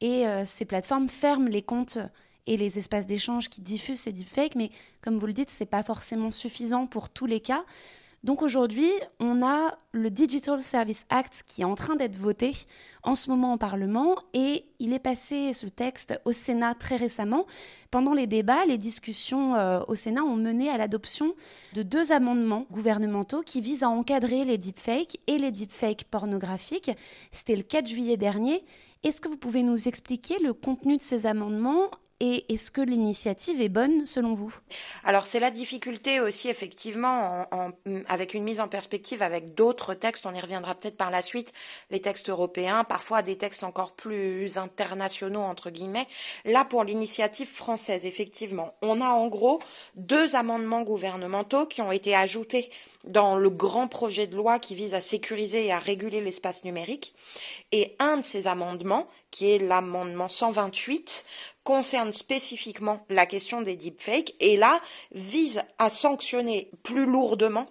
et 0.00 0.24
ces 0.44 0.64
plateformes 0.64 1.08
ferment 1.08 1.48
les 1.48 1.62
comptes 1.62 1.98
et 2.46 2.56
les 2.56 2.78
espaces 2.78 3.06
d'échange 3.06 3.48
qui 3.48 3.60
diffusent 3.60 4.00
ces 4.00 4.12
deepfakes. 4.12 4.54
Mais 4.54 4.70
comme 5.00 5.18
vous 5.18 5.26
le 5.26 5.32
dites, 5.32 5.50
ce 5.50 5.62
n'est 5.62 5.68
pas 5.68 5.82
forcément 5.82 6.30
suffisant 6.30 6.86
pour 6.86 7.08
tous 7.08 7.26
les 7.26 7.40
cas. 7.40 7.64
Donc 8.24 8.42
aujourd'hui, 8.42 8.90
on 9.20 9.46
a 9.46 9.76
le 9.92 10.10
Digital 10.10 10.60
Service 10.60 11.06
Act 11.08 11.44
qui 11.46 11.62
est 11.62 11.64
en 11.64 11.76
train 11.76 11.94
d'être 11.94 12.16
voté 12.16 12.52
en 13.04 13.14
ce 13.14 13.30
moment 13.30 13.54
au 13.54 13.56
Parlement 13.56 14.16
et 14.34 14.64
il 14.80 14.92
est 14.92 14.98
passé 14.98 15.52
ce 15.52 15.66
texte 15.66 16.20
au 16.24 16.32
Sénat 16.32 16.74
très 16.74 16.96
récemment. 16.96 17.46
Pendant 17.92 18.14
les 18.14 18.26
débats, 18.26 18.66
les 18.66 18.76
discussions 18.76 19.54
euh, 19.54 19.80
au 19.86 19.94
Sénat 19.94 20.24
ont 20.24 20.36
mené 20.36 20.68
à 20.68 20.76
l'adoption 20.76 21.32
de 21.74 21.82
deux 21.82 22.10
amendements 22.10 22.66
gouvernementaux 22.72 23.42
qui 23.42 23.60
visent 23.60 23.84
à 23.84 23.88
encadrer 23.88 24.44
les 24.44 24.58
deepfakes 24.58 25.18
et 25.28 25.38
les 25.38 25.52
deepfakes 25.52 26.04
pornographiques. 26.04 26.90
C'était 27.30 27.56
le 27.56 27.62
4 27.62 27.86
juillet 27.86 28.16
dernier. 28.16 28.64
Est-ce 29.04 29.20
que 29.20 29.28
vous 29.28 29.38
pouvez 29.38 29.62
nous 29.62 29.86
expliquer 29.86 30.40
le 30.40 30.52
contenu 30.52 30.96
de 30.96 31.02
ces 31.02 31.26
amendements 31.26 31.88
et 32.20 32.52
est-ce 32.52 32.70
que 32.70 32.80
l'initiative 32.80 33.60
est 33.60 33.68
bonne 33.68 34.06
selon 34.06 34.32
vous? 34.32 34.54
Alors 35.04 35.26
c'est 35.26 35.40
la 35.40 35.50
difficulté 35.50 36.20
aussi 36.20 36.48
effectivement 36.48 37.46
avec 38.08 38.34
une 38.34 38.44
mise 38.44 38.60
en 38.60 38.68
perspective 38.68 39.22
avec 39.22 39.54
d'autres 39.54 39.94
textes, 39.94 40.26
on 40.26 40.34
y 40.34 40.40
reviendra 40.40 40.74
peut-être 40.74 40.96
par 40.96 41.10
la 41.10 41.22
suite, 41.22 41.52
les 41.90 42.00
textes 42.00 42.28
européens, 42.28 42.84
parfois 42.84 43.22
des 43.22 43.38
textes 43.38 43.62
encore 43.64 43.92
plus 43.92 44.58
internationaux 44.58 45.42
entre 45.42 45.70
guillemets. 45.70 46.08
Là 46.44 46.64
pour 46.64 46.84
l'initiative 46.84 47.48
française, 47.48 48.04
effectivement, 48.04 48.74
on 48.82 49.00
a 49.00 49.08
en 49.08 49.28
gros 49.28 49.60
deux 49.94 50.34
amendements 50.34 50.82
gouvernementaux 50.82 51.66
qui 51.66 51.82
ont 51.82 51.92
été 51.92 52.14
ajoutés 52.14 52.70
dans 53.04 53.36
le 53.36 53.48
grand 53.48 53.88
projet 53.88 54.26
de 54.26 54.36
loi 54.36 54.58
qui 54.58 54.74
vise 54.74 54.94
à 54.94 55.00
sécuriser 55.00 55.66
et 55.66 55.72
à 55.72 55.78
réguler 55.78 56.20
l'espace 56.20 56.64
numérique. 56.64 57.14
Et 57.72 57.94
un 57.98 58.18
de 58.18 58.22
ces 58.22 58.46
amendements, 58.46 59.06
qui 59.30 59.50
est 59.50 59.58
l'amendement 59.58 60.28
128, 60.28 61.24
concerne 61.68 62.14
spécifiquement 62.14 63.04
la 63.10 63.26
question 63.26 63.60
des 63.60 63.76
deepfakes 63.76 64.34
et 64.40 64.56
là 64.56 64.80
vise 65.12 65.60
à 65.76 65.90
sanctionner 65.90 66.70
plus 66.82 67.04
lourdement 67.04 67.66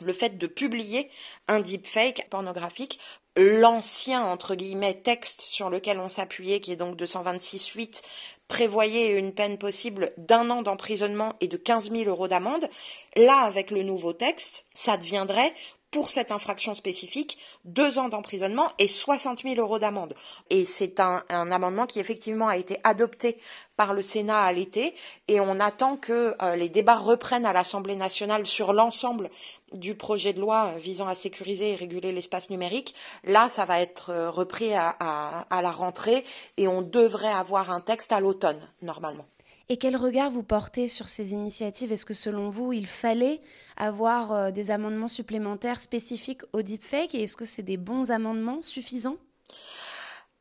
le 0.00 0.14
fait 0.14 0.38
de 0.38 0.46
publier 0.46 1.10
un 1.48 1.60
deepfake 1.60 2.30
pornographique, 2.30 2.98
l'ancien 3.36 4.24
entre 4.24 4.54
guillemets 4.54 5.02
texte 5.02 5.42
sur 5.42 5.68
lequel 5.68 5.98
on 5.98 6.08
s'appuyait, 6.08 6.60
qui 6.60 6.72
est 6.72 6.76
donc 6.76 6.96
226.8, 6.96 8.00
prévoyait 8.48 9.18
une 9.18 9.34
peine 9.34 9.58
possible 9.58 10.14
d'un 10.16 10.48
an 10.48 10.62
d'emprisonnement 10.62 11.34
et 11.42 11.46
de 11.46 11.58
15 11.58 11.90
000 11.90 12.04
euros 12.04 12.28
d'amende. 12.28 12.70
Là, 13.16 13.40
avec 13.40 13.70
le 13.70 13.82
nouveau 13.82 14.14
texte, 14.14 14.64
ça 14.72 14.96
deviendrait 14.96 15.52
pour 15.92 16.10
cette 16.10 16.32
infraction 16.32 16.74
spécifique, 16.74 17.38
deux 17.64 17.98
ans 17.98 18.08
d'emprisonnement 18.08 18.68
et 18.78 18.88
60 18.88 19.42
000 19.42 19.56
euros 19.56 19.78
d'amende. 19.78 20.14
Et 20.50 20.64
c'est 20.64 20.98
un, 20.98 21.22
amendement 21.28 21.86
qui 21.86 22.00
effectivement 22.00 22.48
a 22.48 22.56
été 22.56 22.78
adopté 22.82 23.38
par 23.76 23.92
le 23.92 24.00
Sénat 24.00 24.42
à 24.42 24.52
l'été 24.52 24.94
et 25.28 25.38
on 25.38 25.60
attend 25.60 25.96
que 25.98 26.34
euh, 26.42 26.56
les 26.56 26.70
débats 26.70 26.96
reprennent 26.96 27.46
à 27.46 27.52
l'Assemblée 27.52 27.96
nationale 27.96 28.46
sur 28.46 28.72
l'ensemble 28.72 29.30
du 29.74 29.94
projet 29.94 30.32
de 30.32 30.40
loi 30.40 30.72
visant 30.78 31.08
à 31.08 31.14
sécuriser 31.14 31.72
et 31.72 31.76
réguler 31.76 32.10
l'espace 32.10 32.48
numérique. 32.48 32.94
Là, 33.24 33.50
ça 33.50 33.66
va 33.66 33.80
être 33.80 34.10
euh, 34.10 34.30
repris 34.30 34.74
à 34.74 35.46
la 35.50 35.70
rentrée 35.70 36.24
et 36.56 36.68
on 36.68 36.80
devrait 36.80 37.32
avoir 37.32 37.70
un 37.70 37.80
texte 37.80 38.12
à 38.12 38.20
l'automne, 38.20 38.66
normalement. 38.80 39.26
Et 39.68 39.76
quel 39.76 39.96
regard 39.96 40.30
vous 40.30 40.42
portez 40.42 40.88
sur 40.88 41.08
ces 41.08 41.32
initiatives? 41.32 41.92
Est-ce 41.92 42.06
que 42.06 42.14
selon 42.14 42.48
vous, 42.48 42.72
il 42.72 42.86
fallait 42.86 43.40
avoir 43.76 44.32
euh, 44.32 44.50
des 44.50 44.70
amendements 44.70 45.08
supplémentaires 45.08 45.80
spécifiques 45.80 46.42
au 46.52 46.62
deepfake? 46.62 47.14
Et 47.14 47.22
est-ce 47.22 47.36
que 47.36 47.44
c'est 47.44 47.62
des 47.62 47.76
bons 47.76 48.10
amendements 48.10 48.62
suffisants? 48.62 49.16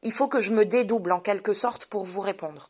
Il 0.03 0.11
faut 0.11 0.27
que 0.27 0.41
je 0.41 0.51
me 0.51 0.65
dédouble 0.65 1.11
en 1.11 1.19
quelque 1.19 1.53
sorte 1.53 1.85
pour 1.85 2.05
vous 2.05 2.21
répondre. 2.21 2.69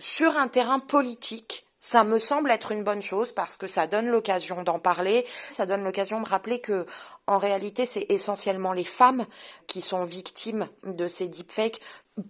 Sur 0.00 0.36
un 0.36 0.48
terrain 0.48 0.80
politique, 0.80 1.64
ça 1.78 2.02
me 2.02 2.18
semble 2.18 2.50
être 2.50 2.72
une 2.72 2.84
bonne 2.84 3.02
chose 3.02 3.32
parce 3.32 3.56
que 3.56 3.68
ça 3.68 3.86
donne 3.86 4.08
l'occasion 4.08 4.62
d'en 4.62 4.80
parler, 4.80 5.26
ça 5.50 5.66
donne 5.66 5.84
l'occasion 5.84 6.20
de 6.20 6.28
rappeler 6.28 6.60
que 6.60 6.86
en 7.26 7.38
réalité 7.38 7.86
c'est 7.86 8.06
essentiellement 8.08 8.72
les 8.72 8.84
femmes 8.84 9.26
qui 9.66 9.80
sont 9.80 10.04
victimes 10.04 10.68
de 10.84 11.06
ces 11.08 11.28
deepfakes. 11.28 11.80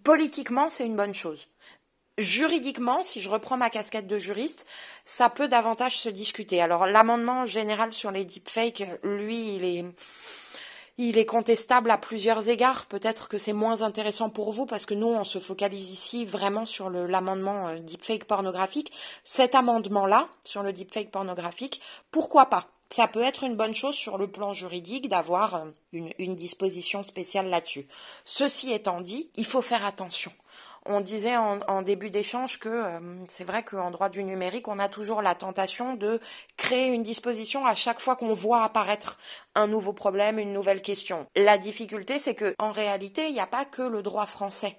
Politiquement, 0.04 0.70
c'est 0.70 0.86
une 0.86 0.96
bonne 0.96 1.14
chose 1.14 1.48
juridiquement, 2.18 3.02
si 3.02 3.20
je 3.20 3.28
reprends 3.28 3.56
ma 3.56 3.70
casquette 3.70 4.06
de 4.06 4.18
juriste, 4.18 4.66
ça 5.04 5.30
peut 5.30 5.48
davantage 5.48 5.98
se 5.98 6.08
discuter. 6.08 6.60
Alors 6.60 6.86
l'amendement 6.86 7.46
général 7.46 7.92
sur 7.92 8.10
les 8.10 8.24
deepfakes, 8.24 8.84
lui, 9.02 9.94
il 10.98 11.18
est, 11.18 11.26
contestable 11.26 11.90
à 11.90 11.98
plusieurs 11.98 12.48
égards. 12.48 12.86
Peut-être 12.86 13.28
que 13.28 13.38
c'est 13.38 13.52
moins 13.52 13.82
intéressant 13.82 14.30
pour 14.30 14.52
vous 14.52 14.66
parce 14.66 14.86
que 14.86 14.94
nous, 14.94 15.08
on 15.08 15.24
se 15.24 15.38
focalise 15.38 15.90
ici 15.90 16.24
vraiment 16.24 16.66
sur 16.66 16.90
l'amendement 16.90 17.68
euh, 17.68 17.78
deepfake 17.78 18.24
pornographique. 18.24 18.92
Cet 19.24 19.54
amendement-là, 19.54 20.28
sur 20.44 20.62
le 20.62 20.72
deepfake 20.72 21.10
pornographique, 21.10 21.80
pourquoi 22.10 22.46
pas? 22.46 22.68
Ça 22.90 23.08
peut 23.08 23.22
être 23.22 23.44
une 23.44 23.56
bonne 23.56 23.74
chose 23.74 23.94
sur 23.94 24.18
le 24.18 24.30
plan 24.30 24.52
juridique 24.52 25.08
d'avoir 25.08 25.54
euh, 25.54 25.70
une, 25.92 26.12
une, 26.18 26.34
disposition 26.34 27.02
spéciale 27.02 27.48
là-dessus. 27.48 27.86
Ceci 28.26 28.70
étant 28.70 29.00
dit, 29.00 29.30
il 29.36 29.46
faut 29.46 29.62
faire 29.62 29.86
attention. 29.86 30.30
On 30.84 31.00
disait 31.00 31.36
en, 31.36 31.82
début 31.82 32.10
d'échange 32.10 32.58
que 32.58 32.68
euh, 32.68 32.98
c'est 33.28 33.44
vrai 33.44 33.62
qu'en 33.62 33.92
droit 33.92 34.08
du 34.08 34.24
numérique, 34.24 34.66
on 34.66 34.80
a 34.80 34.88
toujours 34.88 35.22
la 35.22 35.36
tentation 35.36 35.94
de 35.94 36.20
créer 36.56 36.88
une 36.88 37.04
disposition 37.04 37.64
à 37.64 37.76
chaque 37.76 38.00
fois 38.00 38.16
qu'on 38.16 38.34
voit 38.34 38.64
apparaître 38.64 39.16
un 39.54 39.68
nouveau 39.68 39.92
problème, 39.92 40.40
une 40.40 40.52
nouvelle 40.52 40.82
question. 40.82 41.28
La 41.36 41.56
difficulté, 41.56 42.18
c'est 42.18 42.34
que 42.34 42.56
en 42.58 42.72
réalité, 42.72 43.28
il 43.28 43.32
n'y 43.32 43.40
a 43.40 43.46
pas 43.46 43.64
que 43.64 43.82
le 43.82 44.02
droit 44.02 44.26
français. 44.26 44.76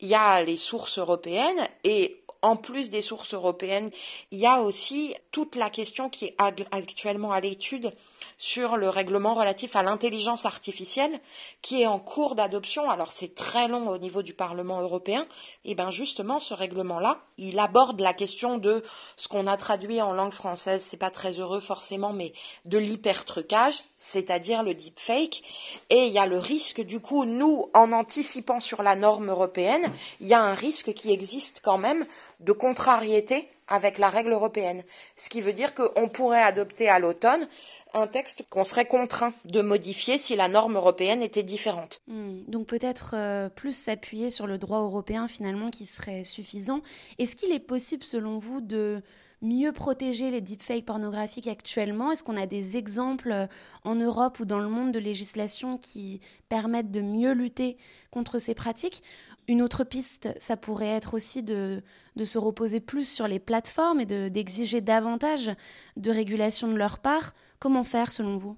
Il 0.00 0.08
y 0.08 0.14
a 0.14 0.42
les 0.42 0.56
sources 0.56 0.98
européennes 0.98 1.68
et 1.84 2.24
en 2.40 2.56
plus 2.56 2.90
des 2.90 3.02
sources 3.02 3.34
européennes, 3.34 3.90
il 4.30 4.38
y 4.38 4.46
a 4.46 4.60
aussi 4.60 5.14
toute 5.30 5.56
la 5.56 5.70
question 5.70 6.10
qui 6.10 6.26
est 6.26 6.36
actuellement 6.70 7.32
à 7.32 7.40
l'étude 7.40 7.92
sur 8.38 8.76
le 8.76 8.88
règlement 8.88 9.34
relatif 9.34 9.76
à 9.76 9.82
l'intelligence 9.82 10.44
artificielle 10.44 11.20
qui 11.62 11.82
est 11.82 11.86
en 11.86 11.98
cours 11.98 12.34
d'adoption. 12.34 12.88
Alors 12.90 13.12
c'est 13.12 13.34
très 13.34 13.68
long 13.68 13.88
au 13.88 13.98
niveau 13.98 14.22
du 14.22 14.34
Parlement 14.34 14.80
européen. 14.80 15.26
Et 15.64 15.74
bien 15.74 15.90
justement, 15.90 16.40
ce 16.40 16.54
règlement-là, 16.54 17.20
il 17.38 17.58
aborde 17.58 18.00
la 18.00 18.12
question 18.14 18.58
de 18.58 18.82
ce 19.16 19.28
qu'on 19.28 19.46
a 19.46 19.56
traduit 19.56 20.00
en 20.00 20.12
langue 20.12 20.32
française, 20.32 20.86
c'est 20.88 20.96
pas 20.96 21.10
très 21.10 21.40
heureux 21.40 21.60
forcément, 21.60 22.12
mais 22.12 22.32
de 22.64 22.78
l'hypertrucage, 22.78 23.82
c'est-à-dire 23.98 24.62
le 24.62 24.74
deepfake. 24.74 25.42
Et 25.90 26.06
il 26.06 26.12
y 26.12 26.18
a 26.18 26.26
le 26.26 26.38
risque, 26.38 26.80
du 26.80 27.00
coup, 27.00 27.24
nous, 27.24 27.70
en 27.74 27.92
anticipant 27.92 28.60
sur 28.60 28.82
la 28.82 28.96
norme 28.96 29.30
européenne, 29.30 29.92
il 30.20 30.26
y 30.26 30.34
a 30.34 30.42
un 30.42 30.54
risque 30.54 30.92
qui 30.94 31.12
existe 31.12 31.60
quand 31.64 31.78
même 31.78 32.06
de 32.40 32.52
contrariété 32.52 33.48
avec 33.68 33.98
la 33.98 34.10
règle 34.10 34.32
européenne. 34.32 34.82
Ce 35.16 35.28
qui 35.28 35.40
veut 35.40 35.52
dire 35.52 35.74
qu'on 35.74 36.08
pourrait 36.08 36.42
adopter 36.42 36.88
à 36.88 36.98
l'automne 36.98 37.46
un 37.94 38.06
texte 38.06 38.44
qu'on 38.50 38.64
serait 38.64 38.86
contraint 38.86 39.32
de 39.44 39.62
modifier 39.62 40.18
si 40.18 40.36
la 40.36 40.48
norme 40.48 40.76
européenne 40.76 41.22
était 41.22 41.42
différente. 41.42 42.00
Hmm. 42.08 42.42
donc 42.48 42.66
peut-être 42.66 43.14
euh, 43.16 43.48
plus 43.48 43.76
s'appuyer 43.76 44.30
sur 44.30 44.46
le 44.46 44.58
droit 44.58 44.80
européen 44.80 45.28
finalement 45.28 45.70
qui 45.70 45.86
serait 45.86 46.24
suffisant. 46.24 46.80
Est-ce 47.18 47.36
qu'il 47.36 47.52
est 47.52 47.60
possible 47.60 48.02
selon 48.02 48.38
vous 48.38 48.60
de 48.60 49.02
mieux 49.44 49.72
protéger 49.72 50.30
les 50.30 50.40
deepfakes 50.40 50.86
pornographiques 50.86 51.46
actuellement? 51.46 52.10
Est-ce 52.10 52.24
qu'on 52.24 52.36
a 52.36 52.46
des 52.46 52.76
exemples 52.76 53.30
euh, 53.30 53.46
en 53.84 53.94
Europe 53.94 54.40
ou 54.40 54.44
dans 54.44 54.58
le 54.58 54.68
monde 54.68 54.92
de 54.92 54.98
législation 54.98 55.78
qui 55.78 56.20
permettent 56.48 56.90
de 56.90 57.00
mieux 57.02 57.32
lutter 57.32 57.76
contre 58.10 58.38
ces 58.38 58.54
pratiques? 58.54 59.02
Une 59.48 59.62
autre 59.62 59.84
piste, 59.84 60.34
ça 60.38 60.56
pourrait 60.56 60.88
être 60.88 61.14
aussi 61.14 61.42
de, 61.42 61.82
se 62.22 62.38
reposer 62.38 62.80
plus 62.80 63.08
sur 63.08 63.28
les 63.28 63.38
plateformes 63.38 64.00
et 64.00 64.06
d'exiger 64.06 64.80
davantage 64.80 65.50
de 65.96 66.10
régulation 66.10 66.68
de 66.68 66.76
leur 66.76 66.98
part. 66.98 67.34
Comment 67.58 67.84
faire 67.84 68.10
selon 68.10 68.36
vous? 68.36 68.56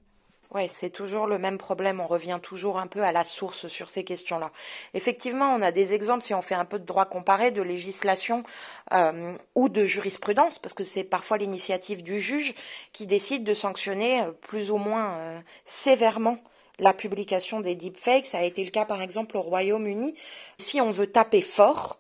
Oui, 0.55 0.69
c'est 0.69 0.91
toujours 0.91 1.27
le 1.27 1.39
même 1.39 1.59
problème. 1.59 2.01
On 2.01 2.07
revient 2.07 2.39
toujours 2.41 2.79
un 2.79 2.87
peu 2.87 3.03
à 3.03 3.11
la 3.11 3.25
source 3.25 3.67
sur 3.67 3.91
ces 3.91 4.05
questions-là. 4.05 4.53
Effectivement, 4.95 5.53
on 5.53 5.61
a 5.61 5.73
des 5.73 5.93
exemples, 5.93 6.25
si 6.25 6.35
on 6.35 6.43
fait 6.43 6.55
un 6.55 6.65
peu 6.65 6.79
de 6.79 6.85
droit 6.85 7.05
comparé, 7.05 7.51
de 7.51 7.63
législation 7.63 8.45
euh, 8.93 9.37
ou 9.57 9.69
de 9.69 9.85
jurisprudence, 9.85 10.59
parce 10.61 10.73
que 10.73 10.85
c'est 10.85 11.05
parfois 11.05 11.39
l'initiative 11.39 12.05
du 12.05 12.21
juge 12.21 12.55
qui 12.93 13.07
décide 13.07 13.43
de 13.43 13.55
sanctionner 13.55 14.23
euh, 14.23 14.31
plus 14.31 14.71
ou 14.71 14.77
moins 14.77 15.17
euh, 15.17 15.41
sévèrement 15.65 16.39
la 16.79 16.93
publication 16.93 17.61
des 17.61 17.75
deepfakes. 17.75 18.27
Ça 18.27 18.39
a 18.39 18.43
été 18.43 18.65
le 18.65 18.71
cas 18.71 18.85
par 18.85 19.03
exemple 19.03 19.37
au 19.37 19.43
Royaume-Uni. 19.43 20.15
Si 20.59 20.81
on 20.81 20.91
veut 20.91 21.11
taper 21.11 21.43
fort, 21.43 21.99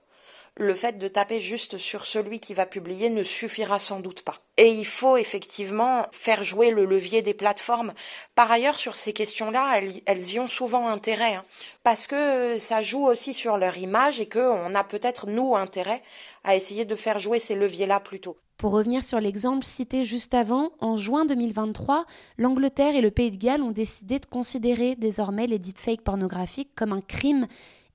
le 0.58 0.74
fait 0.74 0.96
de 0.96 1.08
taper 1.08 1.40
juste 1.40 1.76
sur 1.76 2.06
celui 2.06 2.40
qui 2.40 2.54
va 2.54 2.64
publier 2.64 3.10
ne 3.10 3.22
suffira 3.22 3.78
sans 3.78 4.00
doute 4.00 4.22
pas. 4.22 4.38
Et 4.56 4.68
il 4.68 4.86
faut 4.86 5.18
effectivement 5.18 6.06
faire 6.12 6.44
jouer 6.44 6.70
le 6.70 6.86
levier 6.86 7.20
des 7.20 7.34
plateformes. 7.34 7.92
Par 8.34 8.50
ailleurs, 8.50 8.78
sur 8.78 8.96
ces 8.96 9.12
questions-là, 9.12 9.80
elles, 10.06 10.30
y 10.30 10.40
ont 10.40 10.48
souvent 10.48 10.88
intérêt, 10.88 11.34
hein, 11.34 11.42
parce 11.82 12.06
que 12.06 12.58
ça 12.58 12.80
joue 12.80 13.06
aussi 13.06 13.34
sur 13.34 13.58
leur 13.58 13.76
image 13.76 14.18
et 14.18 14.28
qu'on 14.28 14.74
a 14.74 14.84
peut-être, 14.84 15.26
nous, 15.26 15.54
intérêt 15.56 16.02
à 16.42 16.56
essayer 16.56 16.86
de 16.86 16.94
faire 16.94 17.18
jouer 17.18 17.38
ces 17.38 17.54
leviers-là 17.54 18.00
plutôt. 18.00 18.38
Pour 18.56 18.72
revenir 18.72 19.04
sur 19.04 19.20
l'exemple 19.20 19.66
cité 19.66 20.02
juste 20.02 20.32
avant, 20.32 20.70
en 20.80 20.96
juin 20.96 21.26
2023, 21.26 22.06
l'Angleterre 22.38 22.96
et 22.96 23.02
le 23.02 23.10
Pays 23.10 23.30
de 23.30 23.36
Galles 23.36 23.60
ont 23.60 23.70
décidé 23.70 24.18
de 24.18 24.24
considérer 24.24 24.96
désormais 24.96 25.46
les 25.46 25.58
deepfakes 25.58 26.00
pornographiques 26.00 26.74
comme 26.74 26.94
un 26.94 27.02
crime 27.02 27.46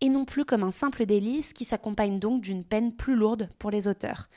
et 0.02 0.10
non 0.10 0.24
plus 0.24 0.46
comme 0.46 0.62
un 0.62 0.70
simple 0.70 1.08
délit, 1.08 1.42
ce 1.42 1.56
qui 1.56 1.64
s'accompagne 1.64 2.20
donc 2.20 2.42
d'une 2.42 2.64
peine 2.64 2.92
plus 2.92 3.16
lourde 3.16 3.50
pour 3.58 3.72
les 3.72 3.88
auteurs. 3.88 4.30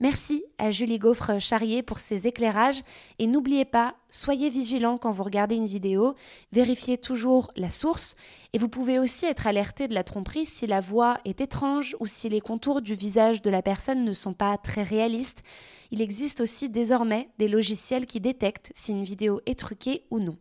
Merci 0.00 0.44
à 0.58 0.70
Julie 0.70 1.00
Gaufre-Charrier 1.00 1.82
pour 1.82 1.98
ses 1.98 2.28
éclairages 2.28 2.82
et 3.18 3.26
n'oubliez 3.26 3.64
pas, 3.64 3.96
soyez 4.08 4.48
vigilants 4.48 4.96
quand 4.96 5.10
vous 5.10 5.24
regardez 5.24 5.56
une 5.56 5.66
vidéo, 5.66 6.14
vérifiez 6.52 6.98
toujours 6.98 7.50
la 7.56 7.72
source 7.72 8.14
et 8.52 8.58
vous 8.58 8.68
pouvez 8.68 9.00
aussi 9.00 9.26
être 9.26 9.48
alerté 9.48 9.88
de 9.88 9.94
la 9.94 10.04
tromperie 10.04 10.46
si 10.46 10.68
la 10.68 10.78
voix 10.78 11.18
est 11.24 11.40
étrange 11.40 11.96
ou 11.98 12.06
si 12.06 12.28
les 12.28 12.40
contours 12.40 12.80
du 12.80 12.94
visage 12.94 13.42
de 13.42 13.50
la 13.50 13.60
personne 13.60 14.04
ne 14.04 14.12
sont 14.12 14.34
pas 14.34 14.56
très 14.56 14.84
réalistes. 14.84 15.42
Il 15.90 16.00
existe 16.00 16.40
aussi 16.40 16.68
désormais 16.68 17.30
des 17.38 17.48
logiciels 17.48 18.06
qui 18.06 18.20
détectent 18.20 18.70
si 18.76 18.92
une 18.92 19.02
vidéo 19.02 19.40
est 19.46 19.58
truquée 19.58 20.04
ou 20.12 20.20
non. 20.20 20.36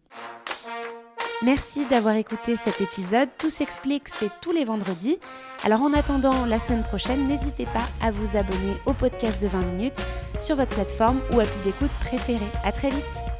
Merci 1.43 1.85
d'avoir 1.85 2.15
écouté 2.15 2.55
cet 2.55 2.81
épisode. 2.81 3.29
Tout 3.37 3.51
s'explique, 3.51 4.07
c'est 4.07 4.31
tous 4.41 4.51
les 4.51 4.65
vendredis. 4.65 5.19
Alors 5.63 5.83
en 5.83 5.93
attendant 5.93 6.45
la 6.45 6.57
semaine 6.57 6.83
prochaine, 6.83 7.27
n'hésitez 7.27 7.65
pas 7.65 7.85
à 8.01 8.09
vous 8.09 8.35
abonner 8.37 8.73
au 8.87 8.93
podcast 8.93 9.39
de 9.41 9.47
20 9.47 9.59
minutes 9.73 10.01
sur 10.39 10.55
votre 10.55 10.73
plateforme 10.73 11.21
ou 11.31 11.39
appli 11.39 11.59
d'écoute 11.63 11.91
préférée. 11.99 12.39
À 12.63 12.71
très 12.71 12.89
vite. 12.89 13.36